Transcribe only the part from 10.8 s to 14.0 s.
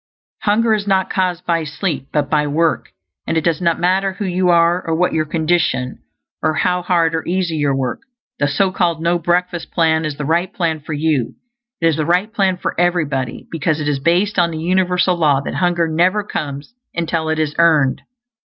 you. It is the right plan for everybody, because it is